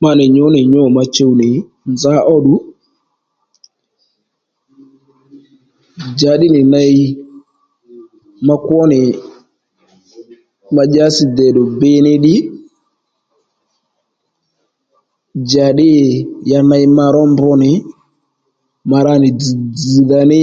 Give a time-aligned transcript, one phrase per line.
[0.00, 1.48] Ma nì nyǔ nì nyû ma chuw nì
[1.92, 2.54] nza óddù
[6.10, 6.94] njàddí nì ney
[8.46, 9.00] ma kwó nì
[10.74, 12.34] ma dyási dèddù biy ní ddí
[15.42, 15.90] njàddǐ
[16.50, 17.32] ya ney ma ró mb
[17.62, 17.70] nì
[18.90, 20.42] ma ra nì dzz̀ dzz̀dha ní